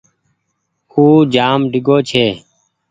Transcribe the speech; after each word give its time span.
اُو 0.91 1.03
جآم 1.33 1.59
ڍيڳو 1.71 1.97
ڇي۔ 2.09 2.25